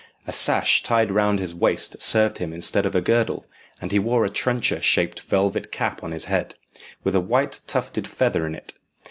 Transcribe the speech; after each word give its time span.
A 0.25 0.33
sash 0.33 0.81
tied 0.81 1.11
round 1.11 1.37
his 1.37 1.53
waist 1.53 2.01
served 2.01 2.39
him 2.39 2.51
instead 2.53 2.87
of 2.87 2.95
a 2.95 3.01
girdle, 3.01 3.45
and 3.79 3.91
he 3.91 3.99
wore 3.99 4.25
a 4.25 4.31
trencher 4.31 4.81
shaped 4.81 5.19
velvet 5.19 5.71
cap 5.71 6.03
on 6.03 6.11
his 6.11 6.25
head, 6.25 6.55
with 7.03 7.13
a 7.13 7.21
white 7.21 7.61
tufted 7.67 8.07
feather 8.07 8.47
in 8.47 8.55
it. 8.55 8.73